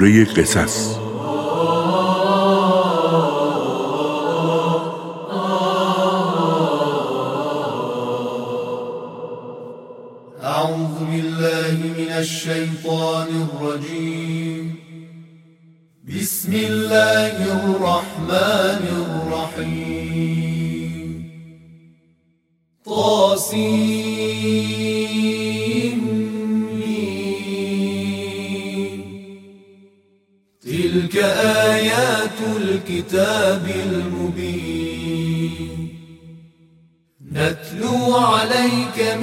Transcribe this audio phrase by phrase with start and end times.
[0.00, 1.09] سوره قصص.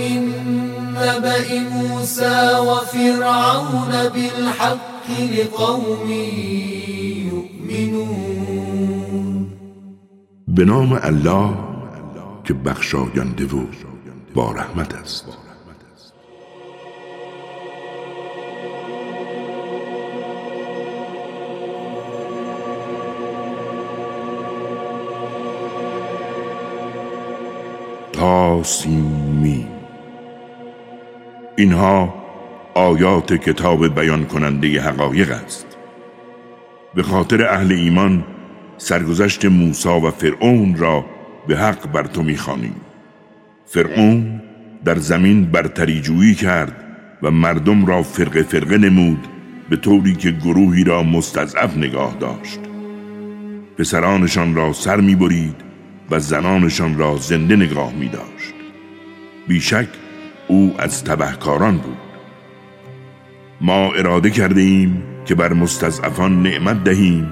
[0.10, 5.08] من نبأ موسى وفرعون بالحق
[5.38, 6.10] لقوم
[7.32, 8.38] يؤمنون.
[10.48, 11.50] به نام الله
[12.44, 13.66] که بخشاینده و
[14.36, 15.26] با رحمت است.
[28.14, 29.77] تاسیمی
[31.60, 32.14] اینها
[32.74, 35.78] آیات کتاب بیان کننده حقایق است.
[36.96, 38.24] به خاطر اهل ایمان
[38.78, 41.06] سرگذشت موسی و فرعون را
[41.48, 42.76] به حق بر تو می‌خوانیم.
[43.66, 44.42] فرعون
[44.86, 46.86] در زمین برتری جویی کرد
[47.24, 49.28] و مردم را فرقه فرقه نمود
[49.70, 52.60] به طوری که گروهی را مستضعف نگاه داشت.
[53.78, 55.56] پسرانشان را سر می‌برید
[56.12, 58.54] و زنانشان را زنده نگاه می داشت
[59.48, 59.88] بیشک
[60.48, 61.98] او از تبهکاران بود.
[63.62, 67.28] ما اراده کرده ایم که بر مستضعفان نعمت دهیم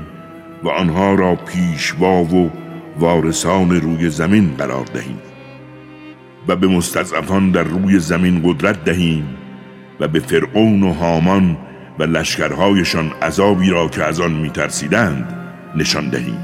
[0.64, 2.52] و آنها را پیشوا و
[3.00, 5.20] وارثان روی زمین قرار دهیم
[6.48, 9.26] و به مستضعفان در روی زمین قدرت دهیم
[10.00, 11.58] و به فرعون و هامان
[12.00, 15.38] و لشکرهایشان عذابی را که از آن میترسیدند
[15.76, 16.40] نشان دهیم.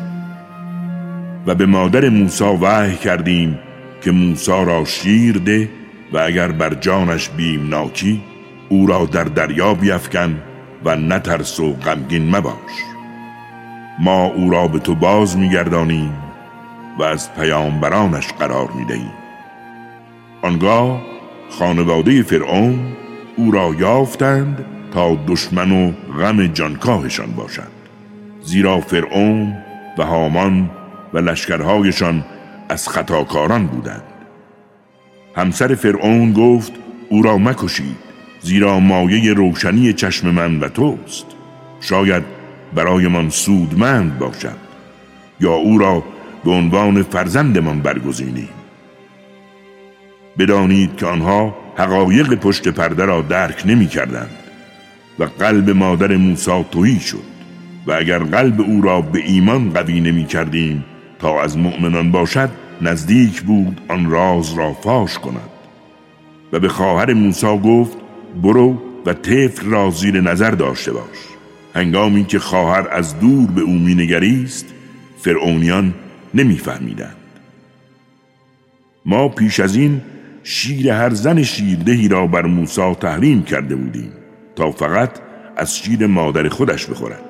[1.47, 3.59] و به مادر موسی وحی کردیم
[4.01, 5.69] که موسی را شیر ده
[6.13, 8.21] و اگر بر جانش بیمناکی
[8.69, 10.41] او را در دریا بیفکن
[10.85, 12.71] و نترس و غمگین مباش.
[13.99, 16.13] ما او را به تو باز میگردانیم
[16.99, 19.13] و از پیامبرانش قرار می‌دهیم.
[20.41, 21.01] آنگاه
[21.49, 22.79] خانواده فرعون
[23.35, 27.71] او را یافتند تا دشمن و غم جانکاهشان باشد.
[28.41, 29.57] زیرا فرعون
[29.97, 30.69] و هامان
[31.13, 32.25] و لشکرهایشان
[32.69, 34.03] از خطاکاران بودند.
[35.35, 36.71] همسر فرعون گفت
[37.09, 37.95] او را مکشید
[38.41, 41.25] زیرا مایه روشنی چشم من و توست.
[41.81, 42.23] شاید
[42.73, 44.57] برایمان سودمند باشد
[45.39, 46.03] یا او را
[46.43, 48.49] به عنوان فرزندمان برگزینیم.
[50.37, 54.29] بدانید که آنها حقایق پشت پرده را درک نمی کردند
[55.19, 57.31] و قلب مادر موسی تویی شد
[57.87, 60.85] و اگر قلب او را به ایمان قوی نمی کردیم
[61.19, 62.49] تا از مؤمنان باشد
[62.81, 65.49] نزدیک بود آن راز را فاش کند.
[66.53, 67.97] و به خواهر موسی گفت
[68.43, 71.17] برو و طفل را زیر نظر داشته باش.
[71.75, 74.65] هنگامی که خواهر از دور به او مینگریست
[75.17, 75.93] فرعونیان
[76.33, 77.15] نمیفهمیدند.
[79.05, 80.01] ما پیش از این
[80.43, 84.11] شیر هر زن شیردهی را بر موسی تحریم کرده بودیم
[84.55, 85.09] تا فقط
[85.57, 87.21] از شیر مادر خودش بخورد.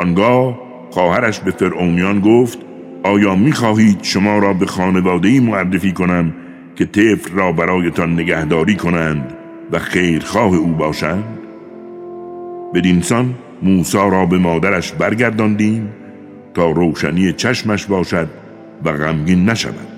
[0.00, 2.58] آنگاه خواهرش به فرعونیان گفت
[3.06, 6.34] آیا می‌خواهید شما را به خانواده معرفی کنم
[6.76, 9.32] که طفل را برایتان نگهداری کنند
[9.72, 11.24] و خیرخواه او باشند؟
[12.74, 15.88] بدینسان موسی را به مادرش برگرداندیم
[16.54, 18.28] تا روشنی چشمش باشد
[18.84, 19.88] و غمگین نشود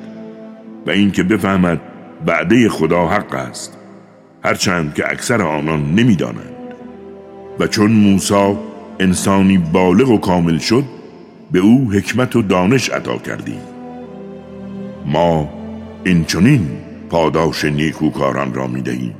[0.86, 1.80] و اینکه بفهمد
[2.26, 3.78] بعده خدا حق است
[4.44, 6.75] هرچند که اکثر آنان نمی‌دانند
[7.58, 8.56] و چون موسی
[9.00, 10.97] انسانی بالغ و کامل شد
[11.53, 13.60] به او حکمت و دانش عطا کردیم
[15.06, 15.49] ما
[16.05, 16.69] این چنین
[17.11, 19.14] پاداش نیکوکاران را می دهیم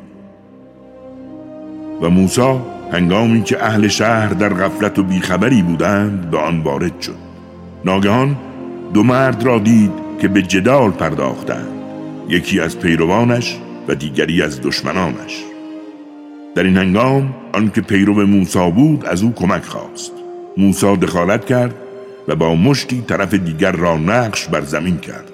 [2.03, 2.61] و موسی
[2.93, 7.17] هنگامی که اهل شهر در غفلت و بیخبری بودند به آن وارد شد.
[7.85, 8.37] ناگهان
[8.95, 11.69] دو مرد را دید که به جدال پرداختند.
[12.29, 13.59] یکی از پیروانش
[13.89, 15.45] و دیگری از دشمنانش.
[16.55, 20.13] در این هنگام آنکه پیرو موسی بود از او کمک خواست.
[20.57, 21.75] موسی دخالت کرد
[22.29, 25.33] و با مشتی طرف دیگر را نقش بر زمین کرد.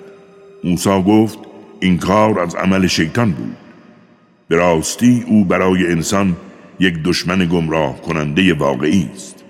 [0.65, 1.39] موسی گفت
[1.81, 3.57] این کار از عمل شیطان بود.
[4.49, 6.37] به راستی او برای انسان
[6.81, 9.45] یک دشمن گمراه کننده واقعی است.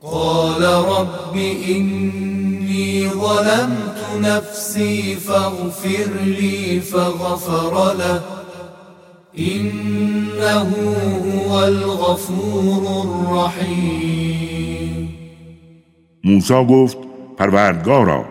[0.00, 8.20] قال رب اینی ظلمت نفسی فاغفر لی فغفر له.
[9.38, 14.63] إنه هو الغفور الرحیم.
[16.24, 16.96] موسی گفت
[17.38, 18.24] پروردگارا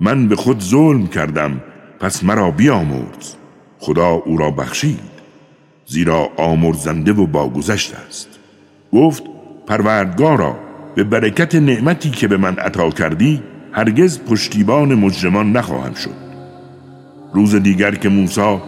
[0.00, 1.60] من به خود ظلم کردم
[2.00, 3.34] پس مرا بیامرز.
[3.78, 5.12] خدا او را بخشید
[5.86, 8.28] زیرا آمرزنده و باگذشت است.
[8.92, 9.22] گفت
[9.66, 10.56] پروردگارا
[10.94, 16.22] به برکت نعمتی که به من عطا کردی هرگز پشتیبان مجرمان نخواهم شد.
[17.34, 18.58] روز دیگر که موسی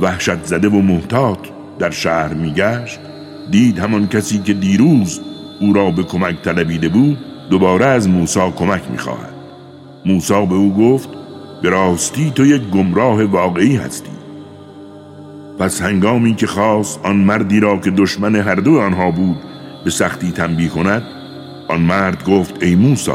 [0.00, 1.38] وحشت زده و محتاط
[1.78, 3.00] در شهر میگشت
[3.50, 5.20] دید همان کسی که دیروز
[5.60, 9.34] او را به کمک طلبیده بود دوباره از موسی کمک می‌خواهد.
[10.06, 11.08] موسی به او گفت
[11.62, 14.10] به راستی تو یک گمراه واقعی هستی.
[15.58, 19.36] پس هنگامی که خواست آن مردی را که دشمن هر دو آنها بود
[19.84, 21.02] به سختی تنبیه کند
[21.68, 23.12] آن مرد گفت ای موسی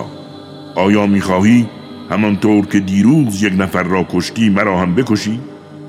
[0.75, 1.69] آیا می‌خواهی
[2.09, 5.39] همانطور که دیروز یک نفر را کشتی مرا هم بکشی؟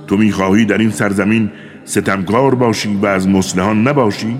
[0.06, 1.50] تو می‌خواهی در این سرزمین
[1.84, 4.36] ستمکار باشی و از مسلحان نباشی؟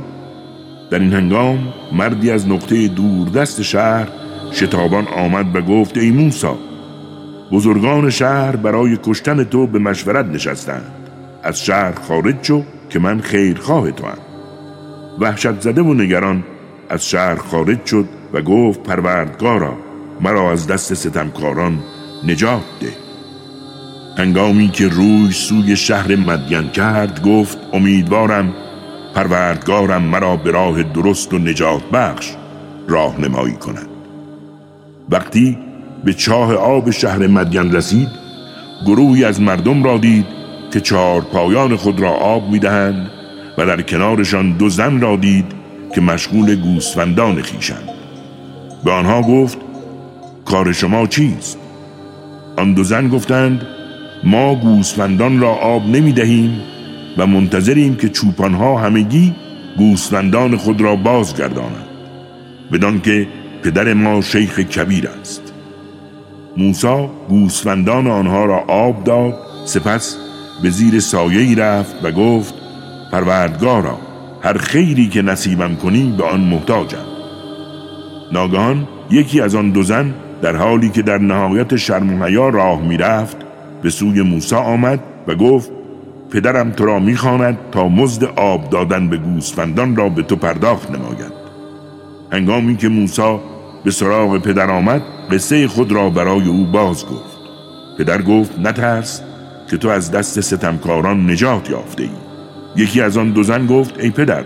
[0.90, 1.58] در این هنگام
[1.92, 4.08] مردی از نقطه دور دست شهر
[4.52, 6.58] شتابان آمد و گفت ای موسا
[7.52, 10.92] بزرگان شهر برای کشتن تو به مشورت نشستند
[11.42, 14.18] از شهر خارج شو که من خیرخواه تو هم.
[15.18, 16.44] وحشت زده و نگران
[16.88, 19.76] از شهر خارج شد و گفت پروردگارا
[20.20, 21.78] مرا از دست ستمکاران
[22.26, 22.92] نجات ده
[24.18, 28.54] هنگامی که روی سوی شهر مدین کرد گفت امیدوارم
[29.14, 32.30] پروردگارم مرا به راه درست و نجات بخش
[32.88, 33.88] راهنمایی کند
[35.10, 35.58] وقتی
[36.04, 38.08] به چاه آب شهر مدین رسید
[38.86, 40.26] گروهی از مردم را دید
[40.72, 43.10] که چهار پایان خود را آب می‌دهند
[43.58, 45.52] و در کنارشان دو زن را دید
[45.94, 47.88] که مشغول گوسفندان خیشند
[48.84, 49.58] به آنها گفت
[50.44, 51.58] کار شما چیست؟
[52.56, 53.66] آن دو زن گفتند
[54.24, 56.60] ما گوسفندان را آب نمی دهیم
[57.18, 59.34] و منتظریم که چوپانها همگی
[59.78, 61.88] گوسفندان خود را بازگردانند.
[62.72, 63.28] بدان که
[63.62, 65.52] پدر ما شیخ کبیر است.
[66.56, 69.34] موسا گوسفندان آنها را آب داد
[69.64, 70.16] سپس
[70.62, 72.54] به زیر سایه رفت و گفت
[73.12, 73.98] پروردگارا
[74.42, 77.06] هر خیری که نصیبم کنی به آن محتاجم.
[78.32, 82.82] ناگهان یکی از آن دو زن در حالی که در نهایت شرم و حیا راه
[82.82, 83.36] می‌رفت
[83.82, 85.70] به سوی موسی آمد و گفت
[86.32, 91.32] پدرم تو را می‌خواند تا مزد آب دادن به گوسفندان را به تو پرداخت نماید.
[92.32, 93.38] هنگامی که موسی
[93.84, 97.40] به سراغ پدر آمد قصه خود را برای او باز گفت.
[97.98, 99.22] پدر گفت نترس
[99.70, 102.10] که تو از دست ستمکاران نجات یافته ای
[102.76, 104.44] یکی از آن دو زن گفت ای پدر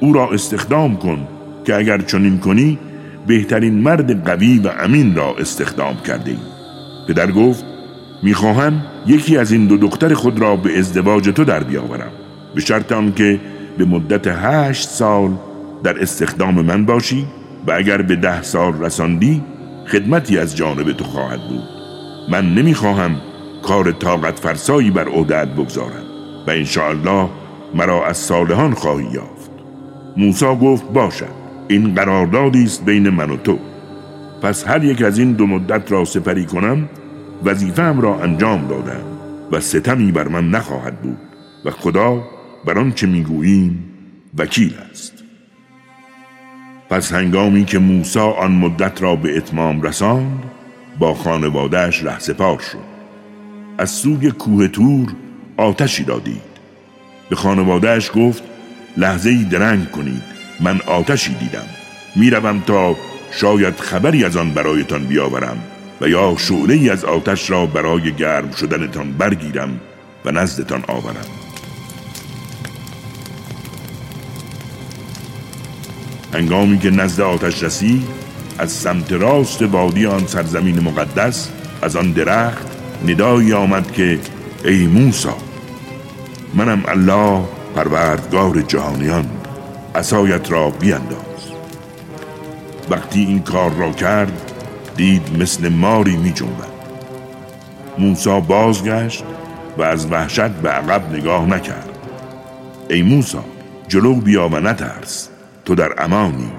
[0.00, 1.28] او را استخدام کن
[1.64, 2.78] که اگر چنین کنی
[3.26, 6.36] بهترین مرد قوی و امین را استخدام کرده ای
[7.08, 7.64] پدر گفت
[8.22, 12.12] می‌خواهم یکی از این دو دختر خود را به ازدواج تو در بیاورم
[12.54, 13.40] به شرط که
[13.78, 15.30] به مدت هشت سال
[15.82, 17.26] در استخدام من باشی
[17.66, 19.42] و اگر به ده سال رساندی
[19.86, 21.64] خدمتی از جانب تو خواهد بود.
[22.30, 23.16] من نمی‌خواهم
[23.62, 26.04] کار طاقت فرسایی بر عهدت بگذارم
[26.46, 27.28] و انشاءالله
[27.74, 29.50] مرا از صالحان خواهی یافت.
[30.16, 33.58] موسی گفت باشد این قراردادی است بین من و تو.
[34.42, 36.88] پس هر یک از این دو مدت را سپری کنم
[37.44, 39.02] وظیفه‌ام را انجام دادم
[39.52, 41.18] و ستمی بر من نخواهد بود
[41.64, 42.24] و خدا
[42.64, 43.84] بر آنچه می‌گوییم
[44.38, 45.12] وکیل است.
[46.90, 50.42] پس هنگامی که موسی آن مدت را به اتمام رساند
[50.98, 52.90] با خانوادهش سپار شد.
[53.78, 55.14] از سوی کوه تور
[55.56, 56.50] آتشی را دید
[57.30, 58.42] به خانوادهش گفت
[58.96, 60.22] لحظه ای درنگ کنید
[60.60, 61.66] من آتشی دیدم.
[62.16, 62.96] می‌روم تا
[63.30, 65.58] شاید خبری از آن برایتان بیاورم.
[66.00, 69.80] و یا شعله ای از آتش را برای گرم شدنتان برگیرم
[70.24, 71.26] و نزدتان آورم.
[76.34, 78.08] هنگامی که نزد آتش رسید
[78.58, 81.48] از سمت راست وادی آن سرزمین مقدس
[81.82, 82.66] از آن درخت
[83.08, 84.18] ندایی آمد که
[84.64, 85.36] ای موسا
[86.54, 87.44] منم الله
[87.76, 89.30] پروردگار جهانیان
[89.94, 91.18] اسایت را بیانداز
[92.90, 94.49] وقتی این کار را کرد
[95.00, 96.68] دید مثل ماری می جنبد.
[97.98, 99.24] موسا بازگشت
[99.78, 101.98] و از وحشت به عقب نگاه نکرد.
[102.90, 103.44] ای موسا
[103.88, 105.28] جلو بیا و نترس.
[105.64, 106.50] تو در امانی.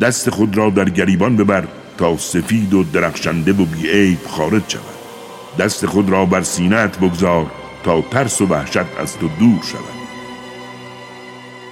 [0.00, 1.64] دست خود را در گریبان ببر
[1.98, 4.82] تا سفید و درخشنده و بیعیب خارج شود.
[5.58, 7.46] دست خود را بر سینت بگذار
[7.84, 10.02] تا ترس و وحشت از تو دور شود.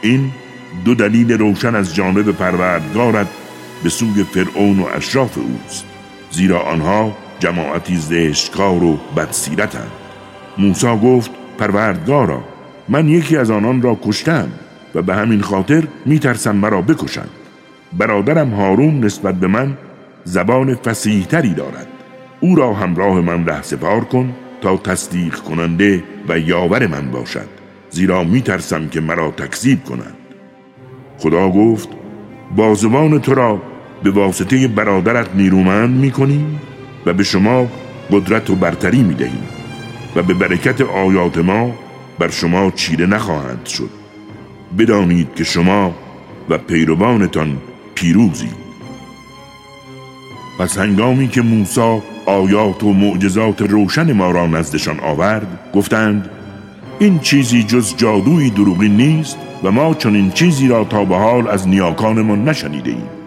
[0.02, 0.32] این
[0.84, 3.28] دو دلیل روشن از جانب پروردگارت
[3.82, 5.89] به سوی فرعون و اشراف اوست.
[6.30, 9.90] زیرا آنها جماعتی زشتکار و بدسیرتند.
[10.58, 12.40] موسی گفت پروردگارا
[12.88, 14.48] من یکی از آنان را کشتم
[14.94, 17.30] و به همین خاطر میترسم مرا بکشند.
[17.92, 19.78] برادرم هارون نسبت به من
[20.24, 21.86] زبان فسیحتری دارد.
[22.40, 27.48] او را همراه من ره سپار کن تا تصدیق کننده و یاور من باشد.
[27.90, 30.16] زیرا میترسم که مرا تکذیب کنند.
[31.18, 31.88] خدا گفت
[32.56, 33.62] بازوان تو را
[34.02, 36.60] به واسطه برادرت نیرومند می‌کنیم
[37.06, 37.66] و به شما
[38.12, 39.48] قدرت و برتری می‌دهیم
[40.16, 41.74] و به برکت آیات ما
[42.18, 43.90] بر شما چیره نخواهند شد.
[44.78, 45.94] بدانید که شما
[46.48, 47.56] و پیروانتان
[47.94, 48.56] پیروزید
[50.58, 56.30] پس هنگامی که موسی آیات و معجزات روشن ما را نزدشان آورد گفتند
[56.98, 61.68] این چیزی جز جادوی دروغی نیست و ما چنین چیزی را تا به حال از
[61.68, 63.19] نیاکانمان نشنیده ایم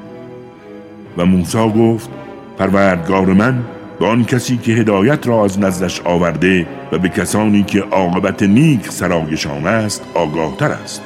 [1.18, 2.10] و موسی گفت
[2.58, 3.64] پروردگار من
[4.00, 8.90] به آن کسی که هدایت را از نزدش آورده و به کسانی که عاقبت نیک
[8.90, 11.02] سرایشان است آگاهتر است.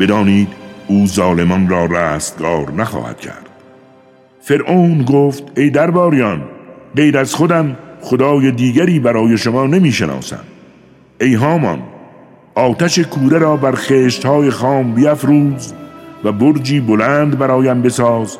[0.00, 0.48] بدانید
[0.86, 3.48] او ظالمان را رستگار نخواهد کرد.
[4.40, 6.42] فرعون گفت ای درباریان
[6.96, 10.44] غیر از خودم خدای دیگری برای شما نمی شناسم
[11.20, 11.82] ای هامان
[12.54, 15.74] آتش کوره را بر خشت های خام بیافروز
[16.24, 18.38] و برجی بلند برایم بساز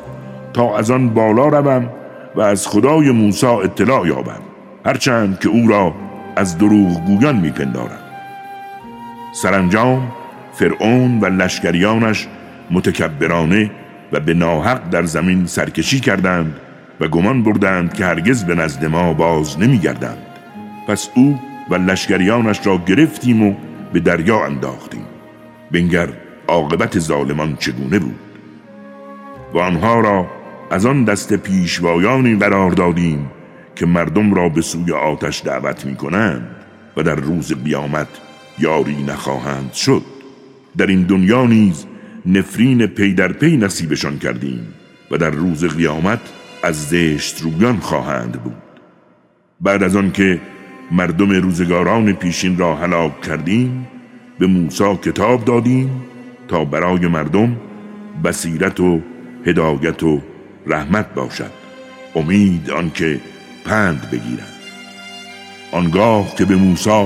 [0.55, 1.89] تا از آن بالا روم
[2.35, 4.41] و از خدای موسی اطلاع یابم
[4.85, 5.93] هرچند که او را
[6.35, 7.99] از دروغ گویان میپندارم.
[9.33, 10.11] سرانجام
[10.53, 12.27] فرعون و لشکریانش
[12.71, 13.71] متکبرانه
[14.11, 16.55] و به ناحق در زمین سرکشی کردند
[16.99, 20.25] و گمان بردند که هرگز به نزد ما باز نمیگردند.
[20.87, 23.55] پس او و لشکریانش را گرفتیم و
[23.93, 25.05] به دریا انداختیم.
[25.71, 26.07] بنگر
[26.47, 28.19] عاقبت ظالمان چگونه بود؟
[29.53, 30.27] و آنها را
[30.75, 33.31] از آن دست پیشوایانی قرار دادیم
[33.75, 36.47] که مردم را به سوی آتش دعوت می کنند
[36.97, 38.07] و در روز قیامت
[38.59, 40.01] یاری نخواهند شد.
[40.77, 41.85] در این دنیا نیز
[42.25, 44.67] نفرین پی در پی نصیبشان کردیم
[45.11, 46.19] و در روز قیامت
[46.63, 48.63] از زشت رویان خواهند بود.
[49.61, 50.41] بعد از آنکه
[50.91, 53.87] مردم روزگاران پیشین را هلاک کردیم
[54.39, 55.89] به موسی کتاب دادیم
[56.47, 57.57] تا برای مردم
[58.23, 59.01] بصیرت و
[59.45, 60.21] هدایت و
[60.67, 61.51] رحمت باشد.
[62.15, 63.19] امید آنکه
[63.65, 64.55] پند بگیرند
[65.71, 67.05] آنگاه که به موسی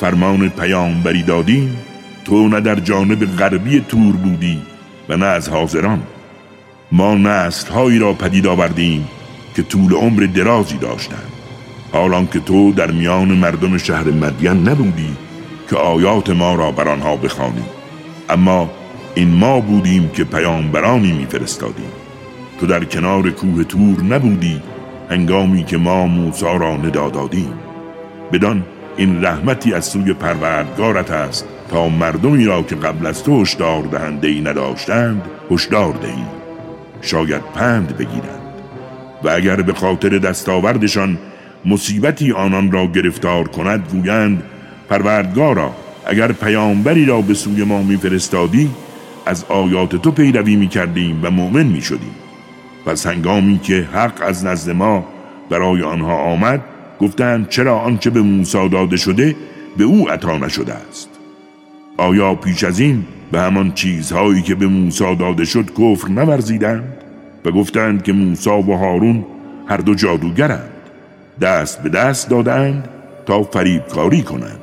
[0.00, 1.76] فرمان پیامبری دادیم
[2.24, 4.62] تو نه در جانب غربی تور بودی
[5.08, 6.02] و نه از حاضران.
[6.92, 9.08] ما نسل هایی را پدید آوردیم
[9.56, 11.32] که طول عمر درازی داشتند.
[11.92, 15.16] حالان که تو در میان مردم شهر مدین نبودی
[15.70, 17.64] که آیات ما را بر آنها بخوانی.
[18.28, 18.70] اما
[19.14, 21.92] این ما بودیم که پیامبرانی میفرستادیم.
[22.58, 24.62] تو در کنار کوه تور نبودی
[25.10, 27.52] هنگامی که ما موسی را ندا دادیم.
[28.32, 28.62] بدان
[28.96, 34.28] این رحمتی از سوی پروردگارت است تا مردمی را که قبل از تو هشدار دهنده
[34.28, 36.24] ای نداشتند هشدار دهی.
[37.02, 38.42] شاید پند بگیرند.
[39.24, 41.18] و اگر به خاطر دستاوردشان
[41.64, 44.42] مصیبتی آنان را گرفتار کند گویند
[44.88, 45.72] پروردگارا
[46.06, 48.70] اگر پیامبری را به سوی ما میفرستادی
[49.26, 52.14] از آیات تو پیروی می‌کردیم و مؤمن می‌شدیم.
[52.86, 55.04] پس هنگامی که حق از نزد ما
[55.50, 56.60] برای آنها آمد
[57.00, 59.36] گفتند چرا آنچه به موسی داده شده
[59.76, 61.08] به او عطا نشده است.
[61.96, 66.94] آیا پیش از این به همان چیزهایی که به موسی داده شد کفر نورزیدند؟
[67.44, 69.24] و گفتند که موسی و هارون
[69.66, 70.70] هر دو جادوگرند
[71.40, 72.88] دست به دست دادند
[73.26, 74.60] تا فریبکاری کنند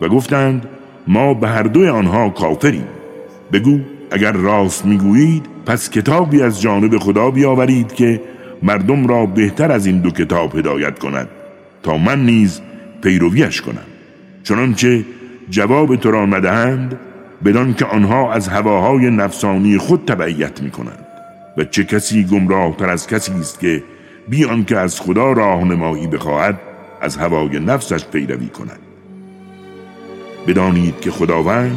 [0.00, 0.66] و گفتند
[1.06, 2.86] ما به هر دوی آنها کافریم.
[3.52, 3.80] بگو
[4.12, 8.20] اگر راست می‌گویید پس کتابی از جانب خدا بیاورید که
[8.62, 11.28] مردم را بهتر از این دو کتاب هدایت کند
[11.82, 12.60] تا من نیز
[13.02, 13.86] پیرویش کنم.
[14.42, 15.04] چنانچه
[15.50, 16.98] جواب تو را ندهند
[17.44, 21.06] بدان که آنها از هواهای نفسانی خود تبعیت می کنند
[21.58, 23.82] و چه کسی گمراه تر از کسی است که
[24.28, 26.60] بیان که از خدا راهنمایی بخواهد
[27.00, 28.78] از هوای نفسش پیروی کند.
[30.46, 31.76] بدانید که خداوند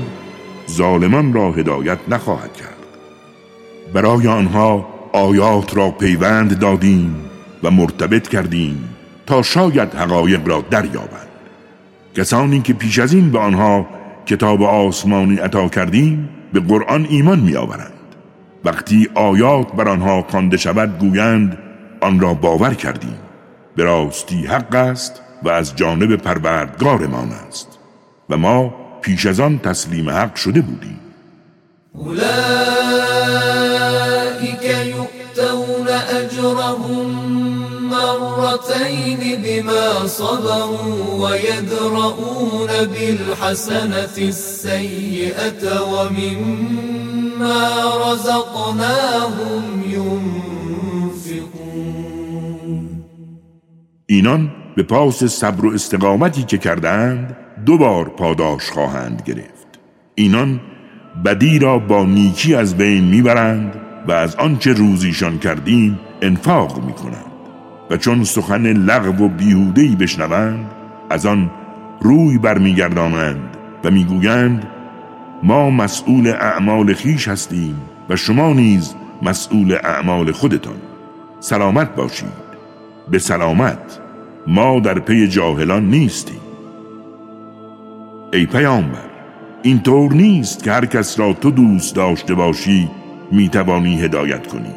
[0.69, 2.75] ظالمان را هدایت نخواهد کرد.
[3.93, 7.15] برای آنها آیات را پیوند دادیم
[7.63, 8.89] و مرتبط کردیم
[9.25, 11.27] تا شاید حقایق را دریابند.
[12.15, 13.87] کسانی که پیش از این به آنها
[14.25, 17.91] کتاب آسمانی عطا کردیم به قرآن ایمان می آورند.
[18.65, 21.57] وقتی آیات بر آنها خوانده شود گویند
[22.01, 23.17] آن را باور کردیم.
[23.75, 27.79] به راستی حق است و از جانب پروردگارمان است.
[28.29, 30.99] و ما پیش از آن تسلیم حق شده بودیم
[31.93, 32.25] اولئك
[34.85, 37.09] یؤتون اجرهم
[37.91, 47.63] مرتين بما صبروا ويدرؤون بالحسنة السيئة ومما
[48.05, 51.25] رزقناهم ينفقون.
[54.07, 59.79] اینان به پاس صبر و استقامتی که کردند دو بار پاداش خواهند گرفت.
[60.15, 60.59] اینان
[61.25, 63.75] بدی را با نیکی از بین می‌برند
[64.07, 67.31] و از آنچه روزیشان کردیم انفاق می‌کنند
[67.89, 70.71] و چون سخن لغو و بیهودهی بشنوند
[71.09, 71.51] از آن
[72.01, 74.67] روی برمیگردانند و می‌گویند
[75.43, 80.77] ما مسئول اعمال خیش هستیم و شما نیز مسئول اعمال خودتان.
[81.39, 82.45] سلامت باشید.
[83.11, 83.99] به سلامت.
[84.47, 86.44] ما در پی جاهلان نیستیم.
[88.35, 89.05] ای پیامبر
[89.61, 92.89] این طور نیست که هر کس را تو دوست داشته باشی
[93.31, 94.73] می‌توانی هدایت کنی.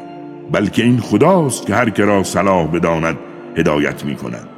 [0.53, 3.17] بلکه این خداست که هر که را صلاح بداند
[3.57, 4.49] هدایت می کند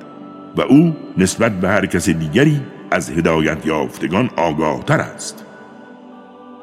[0.57, 5.45] و او نسبت به هر کس دیگری از هدایت یافتگان آگاه تر است.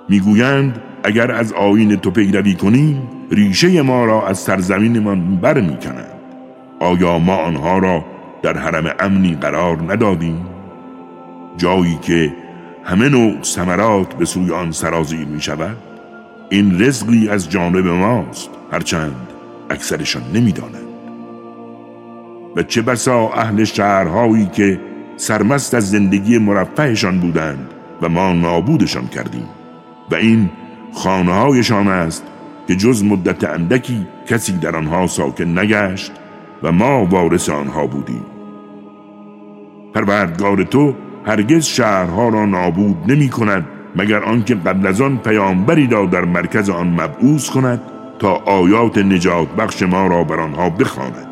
[0.09, 3.01] می‌گویند اگر از آین تو پیروی کنیم
[3.31, 6.19] ریشه ما را از سرزمینمان بر می کنند.
[6.79, 8.05] آیا ما آنها را
[8.41, 10.56] در حرم امنی قرار ندادیم؟
[11.57, 12.33] جایی که
[12.83, 15.77] همه نوع سمرات به سوی آن سرازیر می شود
[16.49, 19.27] این رزقی از جانب ماست هرچند
[19.69, 20.87] اکثرشان نمی‌دانند.
[22.55, 24.79] و چه بسا اهل شهرهایی که
[25.17, 27.69] سرمست از زندگی مرفهشان بودند
[28.01, 29.49] و ما نابودشان کردیم.
[30.11, 30.49] و این
[30.93, 32.23] خانه هایشان است
[32.67, 36.11] که جز مدت اندکی کسی در آنها ساکن نگشت
[36.63, 38.25] و ما وارث آنها بودیم.
[39.93, 40.95] پروردگار تو
[41.27, 43.65] هرگز شهرها را نابود نمی کند
[43.95, 47.81] مگر آنکه قبل از آن پیامبری را در مرکز آن مبعوث کند
[48.19, 51.27] تا آیات نجات بخش ما را بر آنها بخواند.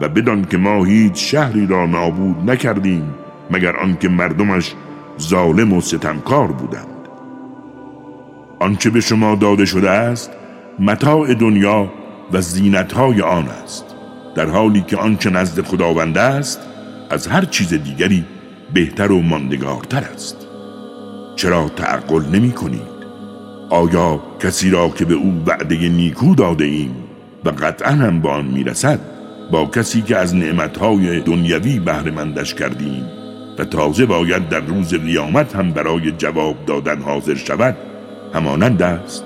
[0.00, 3.14] و بدان که ما هیچ شهری را نابود نکردیم
[3.50, 4.74] مگر آنکه مردمش
[5.20, 6.86] ظالم و ستمکار بودند.
[8.58, 10.30] آنچه به شما داده شده است
[10.78, 11.92] متاع دنیا
[12.32, 13.84] و زینتهای آن است.
[14.34, 16.60] در حالی که آنچه نزد خداوند است
[17.10, 18.24] از هر چیز دیگری
[18.74, 20.46] بهتر و ماندگارتر است.
[21.36, 23.00] چرا تعقل نمی کنید؟
[23.70, 26.94] آیا کسی را که به او وعده نیکو داده ایم
[27.44, 29.00] و قطعا هم با آن می‌رسد
[29.50, 33.04] با کسی که از نعمتهای دنیوی بهرهمندش کردیم
[33.58, 37.76] و تازه باید در روز قیامت هم برای جواب دادن حاضر شود
[38.34, 39.24] همانند است؟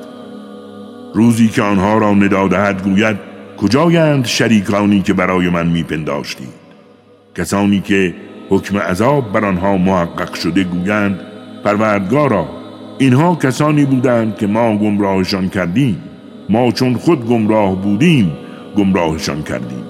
[1.15, 3.17] روزی که آنها را ندادهد گوید
[3.57, 6.65] کجایند شریکانی که برای من میپنداشتید
[7.35, 8.15] کسانی که
[8.51, 11.21] حکم عذاب بر آنها محقق شده گویند
[11.65, 12.49] پروردگارا
[12.99, 16.03] اینها کسانی بودند که ما گمراهشان کردیم
[16.49, 18.33] ما چون خود گمراه بودیم
[18.77, 19.85] گمراهشان کردیم.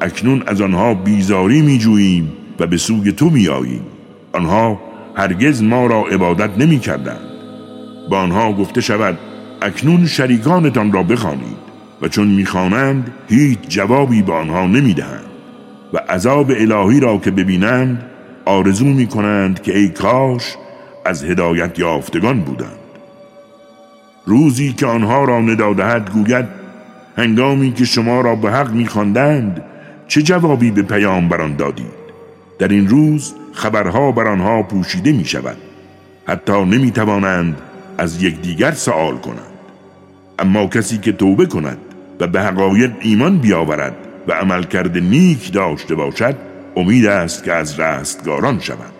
[0.00, 3.82] اکنون از آنها بیزاری می جوییم و به سوی تو می آییم
[4.32, 4.80] آنها
[5.14, 7.28] هرگز ما را عبادت نمی کردند
[8.10, 9.18] با آنها گفته شود
[9.62, 11.68] اکنون شریکانتان را بخوانید
[12.02, 15.27] و چون می‌خوانند هیچ جوابی به آنها نمی‌دهند.
[15.92, 18.04] و عذاب الهی را که ببینند
[18.44, 20.56] آرزو می کنند که ای کاش
[21.04, 22.78] از هدایت یافتگان بودند.
[24.26, 26.46] روزی که آنها را ندادهد گوید
[27.16, 29.64] هنگامی که شما را به حق میخواندند
[30.08, 31.98] چه جوابی به پیامبران دادید؟
[32.58, 35.56] در این روز خبرها بر آنها پوشیده می شود
[36.26, 37.56] حتی نمی توانند
[37.98, 39.58] از یکدیگر سوال کنند.
[40.38, 41.78] اما کسی که توبه کند
[42.20, 43.96] و به حقایق ایمان بیاورد
[44.28, 46.36] و عملکرد نیک داشته باشد
[46.76, 48.92] امید است که از رستگاران شود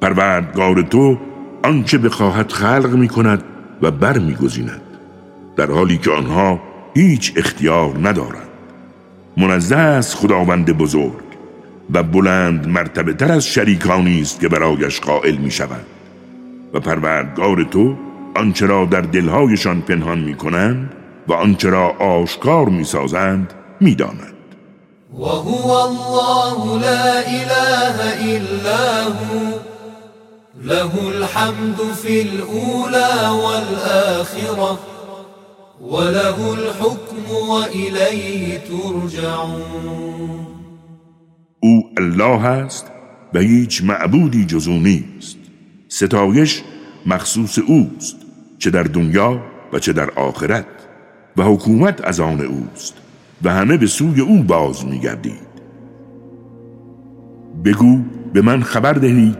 [0.00, 1.18] پروردگار تو
[1.62, 3.42] آنچه بخواهد خلق می کند
[3.82, 4.80] و بر می گذیند
[5.56, 6.60] در حالی که آنها
[6.94, 8.48] هیچ اختیار ندارند.
[9.36, 11.30] منزه است خداوند بزرگ
[11.94, 15.86] و بلند مرتبه تر از شریکانی است که برایش قائل می شود
[16.74, 17.96] و پروردگار تو
[18.36, 20.92] آنچه را در دلهایشان پنهان می کنند
[21.28, 24.34] و آنچه را آشکار می سازند می داند.
[25.18, 27.96] و هو الله لا اله
[28.36, 29.60] الا هو.
[30.64, 34.78] له الحمد في الأولى والآخرة.
[35.80, 40.46] وله الحكم وإليه ترجعون.
[41.60, 42.86] او الله است
[43.34, 45.36] و هیچ معبودی جزو نیست.
[45.88, 46.62] ستایش
[47.06, 48.16] مخصوص اوست
[48.58, 49.40] چه در دنیا
[49.72, 50.66] و چه در آخرت
[51.36, 52.99] و حکومت از آن اوست.
[53.44, 55.50] و همه به سوی او باز میگردید.
[57.64, 57.98] بگو
[58.32, 59.36] به من خبر دهید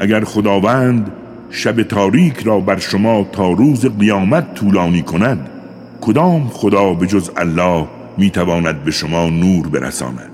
[0.00, 1.12] اگر خداوند
[1.50, 5.48] شب تاریک را بر شما تا روز قیامت طولانی کند
[6.00, 7.86] کدام خدا به جز الله
[8.18, 10.30] می‌تواند به شما نور برساند؟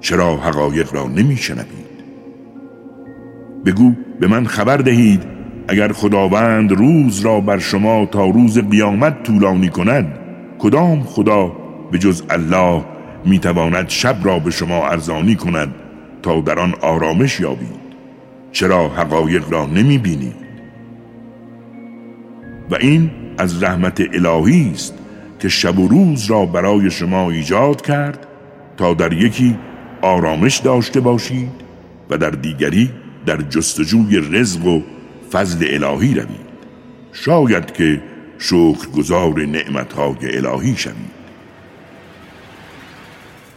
[0.00, 1.92] چرا حقایق را نمیشنوید؟
[3.64, 5.22] بگو به من خبر دهید
[5.68, 10.18] اگر خداوند روز را بر شما تا روز قیامت طولانی کند
[10.58, 11.61] کدام خدا
[11.92, 12.84] به جز الله
[13.24, 15.74] می‌تواند شب را به شما ارزانی کند
[16.22, 17.82] تا در آن آرامش یابید.
[18.52, 20.42] چرا حقایق را نمی بینید
[22.70, 24.94] و این از رحمت الهی است
[25.38, 28.26] که شب و روز را برای شما ایجاد کرد
[28.76, 29.58] تا در یکی
[30.02, 31.50] آرامش داشته باشید
[32.10, 32.90] و در دیگری
[33.26, 34.80] در جستجوی رزق و
[35.32, 36.52] فضل الهی روید.
[37.12, 38.02] شاید که
[38.38, 41.21] شکرگزار نعمتهای الهی شوید.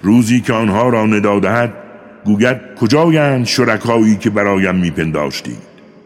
[0.05, 1.73] روزی که آنها را ندادهد
[2.25, 5.57] گوید کجایند شرکایی که برایم میپنداشتید؟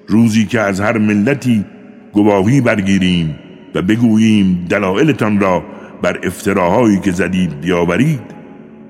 [0.07, 1.65] روزی که از هر ملتی
[2.13, 3.35] گواهی برگیریم
[3.75, 5.63] و بگوییم دلایلتان را
[6.01, 8.21] بر افتراهایی که زدید بیاورید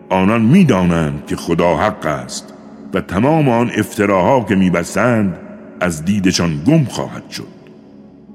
[0.10, 2.54] آنان می‌دانند که خدا حق است
[2.93, 5.38] و تمام آن افتراها که میبستند
[5.80, 7.60] از دیدشان گم خواهد شد.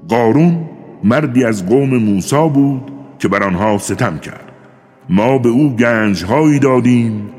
[0.07, 0.69] قارون
[1.03, 4.44] مردی از قوم موسا بود که بر آنها ستم کرد.
[5.09, 7.29] ما به او گنجهایی دادیم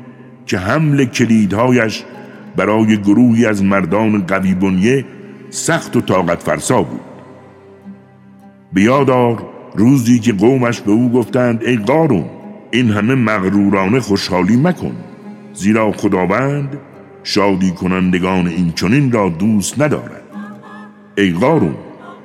[0.45, 2.03] که حمل کلیدهایش
[2.55, 5.05] برای گروهی از مردان قوی بنیه
[5.49, 6.99] سخت و طاقت فرسا بود.
[8.73, 12.25] بیادار روزی که قومش به او گفتند ای قارون
[12.71, 14.95] این همه مغرورانه خوشحالی مکن.
[15.53, 16.77] زیرا خداوند
[17.23, 20.23] شادی کنندگان این چنین را دوست ندارد.
[21.17, 21.75] ای قارون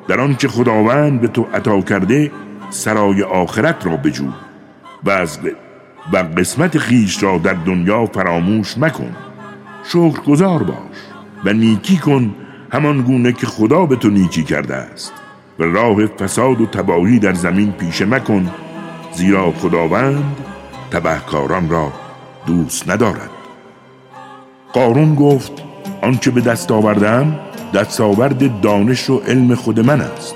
[0.09, 2.31] در آنچه خداوند به تو عطا کرده
[2.71, 4.25] سرای آخرت را بجو.
[5.05, 5.39] و از
[6.13, 9.17] و قسمت خیش را در دنیا فراموش مکن.
[9.85, 10.77] شکرگزار باش
[11.45, 12.35] و نیکی کن
[12.73, 15.13] همان گونه که خدا به تو نیکی کرده است.
[15.59, 18.51] و راه فساد و تباهی در زمین پیشه مکن
[19.15, 20.37] زیرا خداوند
[20.91, 21.93] تبهکاران را
[22.47, 23.31] دوست ندارد.
[24.73, 25.53] قارون گفت
[26.03, 27.39] آنچه به دست آوردم
[27.75, 30.35] دستاورد دانش و علم خود من است.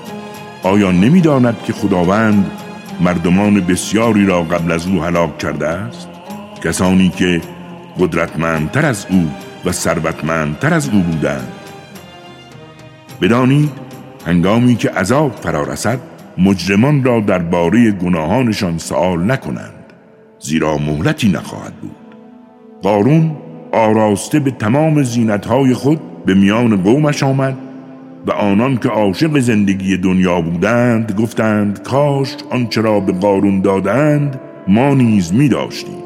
[0.63, 2.51] آیا نمی‌داند که خداوند
[2.99, 6.09] مردمان بسیاری را قبل از او هلاک کرده است؟
[6.63, 7.41] کسانی که
[7.99, 9.31] قدرتمندتر از او
[9.65, 11.51] و ثروتمندتر از او بودند.
[13.21, 13.69] بدانید
[14.25, 15.99] هنگامی که عذاب فرا رسد
[16.37, 19.93] مجرمان را درباره گناهانشان سوال نکنند
[20.39, 21.95] زیرا مهلتی نخواهد بود.
[22.81, 23.35] قارون
[23.71, 27.57] آراسته به تمام زینتهای خود به میان قومش آمد
[28.27, 34.93] و آنان که عاشق زندگی دنیا بودند گفتند کاش آنچه را به قارون دادند ما
[34.93, 36.03] نیز می داشتیم.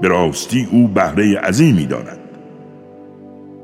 [0.00, 2.18] به راستی او بهره عظیمی دارد.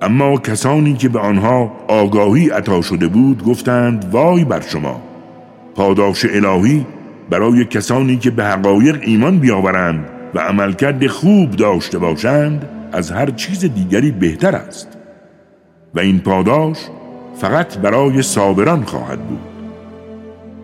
[0.02, 5.02] اما کسانی که به آنها آگاهی عطا شده بود گفتند وای بر شما!
[5.74, 6.86] پاداش الهی
[7.30, 13.64] برای کسانی که به حقایق ایمان بیاورند و عملکرد خوب داشته باشند از هر چیز
[13.64, 14.88] دیگری بهتر است.
[15.94, 16.78] و این پاداش
[17.36, 19.40] فقط برای صابران خواهد بود.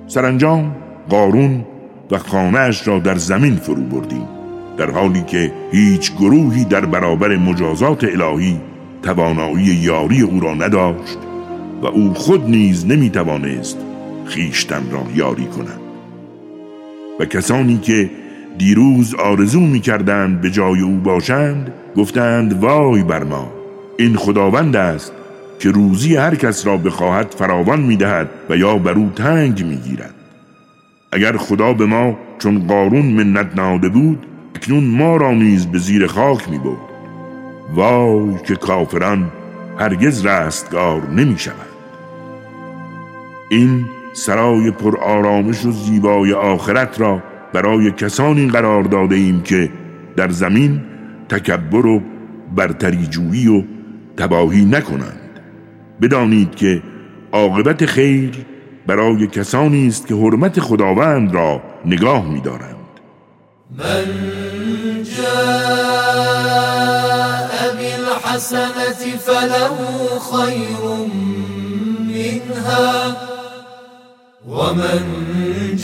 [0.07, 0.77] سرانجام
[1.09, 1.65] قارون
[2.11, 4.29] و خانهاش را در زمین فرو بردیم
[4.77, 8.61] در حالی که هیچ گروهی در برابر مجازات الهی
[9.03, 11.19] توانایی یاری او را نداشت
[11.83, 13.79] و او خود نیز نمی‌توانست
[14.25, 15.81] خیشتن را یاری کند.
[17.21, 18.11] و کسانی که
[18.59, 23.53] دیروز آرزو می‌کردند به جای او باشند گفتند وای بر ما
[23.99, 25.13] این خداوند است
[25.61, 30.15] که روزی هر کس را بخواهد فراوان می‌دهد و یا بر او تنگ می‌گیرد.
[31.13, 36.07] اگر خدا به ما چون قارون منت نهاده بود اکنون ما را نیز به زیر
[36.07, 36.79] خاک می بود
[37.75, 39.31] وای که کافران
[39.79, 41.55] هرگز رستگار نمی شود
[43.51, 49.71] این سرای پر آرامش و زیبای آخرت را برای کسانی قرار داده ایم که
[50.17, 50.81] در زمین
[51.29, 52.03] تکبر و
[52.57, 53.63] برتریجویی و
[54.17, 55.20] تباهی نکنند.
[56.03, 56.83] بدانید که
[57.33, 58.47] عاقبت خیر
[58.87, 62.77] برای کسانی است که حرمت خداوند را نگاه می‌دارند.
[63.79, 64.05] من
[65.17, 66.41] جاء
[67.79, 69.71] بالحسنة فله
[72.09, 73.17] منها
[74.49, 75.03] ومن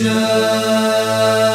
[0.02, 1.46] جاء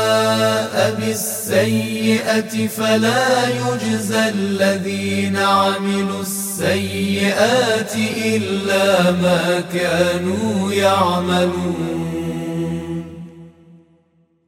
[1.00, 6.22] بالسيئة فلا يجزى الذين عملوا
[6.62, 7.96] السيئات
[8.26, 12.24] إلا ما كانوا يعملون.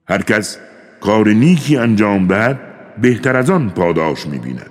[0.10, 0.58] هر کس
[1.02, 2.60] کار نیکی انجام دهد
[3.02, 4.70] بهتر از آن پاداش می‌بیند.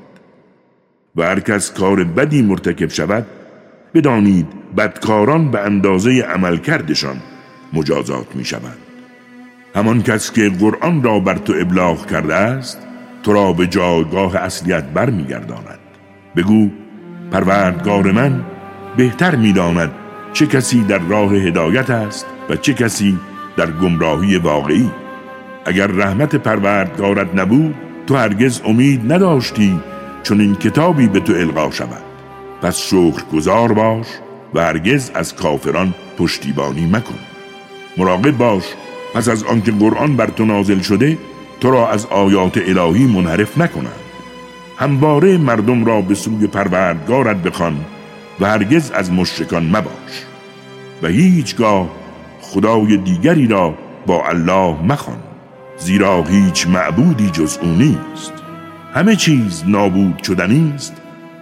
[1.16, 3.26] و هر کس کار بدی مرتکب شود
[3.94, 7.16] بدانید بدکاران به اندازه عمل کردشان
[7.72, 8.78] مجازات می شود
[9.74, 12.78] همان کس که قرآن را بر تو ابلاغ کرده است
[13.22, 15.78] تو را به جایگاه اصلیت برمیگرداند.
[16.36, 16.70] بگو
[17.32, 18.44] پروردگار من
[18.96, 19.92] بهتر می‌داند
[20.32, 23.18] چه کسی در راه هدایت است و چه کسی
[23.56, 24.90] در گمراهی واقعی.
[25.64, 27.74] اگر رحمت پروردگارت نبود
[28.06, 29.80] تو هرگز امید نداشتی
[30.22, 32.02] چون این کتابی به تو القا شود.
[32.62, 34.06] پس شکر گذار باش
[34.54, 37.18] و هرگز از کافران پشتیبانی مکن.
[37.96, 38.64] مراقب باش
[39.14, 41.18] پس از آنکه قرآن بر تو نازل شده
[41.60, 44.01] تو را از آیات الهی منحرف نکنند
[44.78, 47.84] همواره مردم را به سوی پروردگارت بخوان
[48.40, 50.24] و هرگز از مشرکان مباش
[51.02, 51.90] و هیچگاه
[52.40, 53.74] خدای دیگری را
[54.06, 55.18] با الله مخوان
[55.78, 58.32] زیرا هیچ معبودی جز او نیست.
[58.94, 60.96] همه چیز نابود شدنی است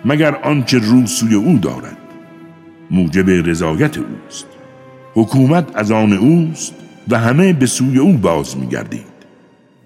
[0.05, 1.97] مگر آنچه رو سوی او دارد.
[2.91, 4.47] موجب رضایت اوست.
[5.15, 6.75] حکومت از آن اوست
[7.09, 9.10] و همه به سوی او باز میگردید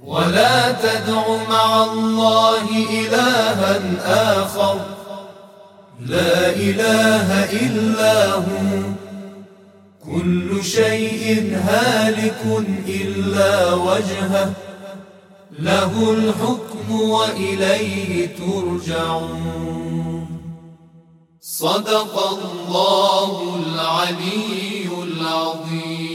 [0.07, 3.81] ولا تدع مع الله إلها
[4.43, 4.81] آخر.
[6.07, 8.83] لا إله إلا هو.
[10.05, 14.53] كل شيء هالك إلا وجهه.
[15.59, 20.27] له الحكم وإليه ترجعون.
[21.41, 26.15] صدق الله العلي العظيم.